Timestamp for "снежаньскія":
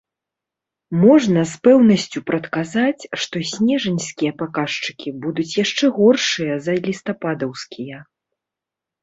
3.51-4.31